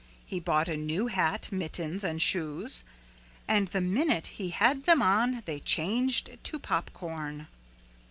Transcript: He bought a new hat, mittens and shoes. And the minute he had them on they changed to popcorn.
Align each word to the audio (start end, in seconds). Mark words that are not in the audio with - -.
He 0.25 0.39
bought 0.39 0.67
a 0.67 0.75
new 0.75 1.05
hat, 1.09 1.49
mittens 1.51 2.03
and 2.03 2.19
shoes. 2.19 2.83
And 3.47 3.67
the 3.67 3.81
minute 3.81 4.25
he 4.25 4.49
had 4.49 4.85
them 4.85 5.03
on 5.03 5.43
they 5.45 5.59
changed 5.59 6.39
to 6.43 6.57
popcorn. 6.57 7.45